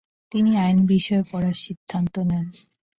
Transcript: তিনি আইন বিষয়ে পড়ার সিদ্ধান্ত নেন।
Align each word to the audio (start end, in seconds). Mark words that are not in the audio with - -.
তিনি 0.31 0.51
আইন 0.57 0.77
বিষয়ে 0.91 1.23
পড়ার 1.31 1.55
সিদ্ধান্ত 1.63 2.15
নেন। 2.29 2.45